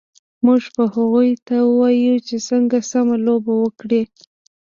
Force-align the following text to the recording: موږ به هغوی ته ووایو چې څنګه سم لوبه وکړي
موږ 0.45 0.61
به 0.75 0.83
هغوی 0.95 1.29
ته 1.47 1.55
ووایو 1.63 2.15
چې 2.27 2.35
څنګه 2.49 2.77
سم 2.91 3.07
لوبه 3.25 3.53
وکړي 3.63 4.01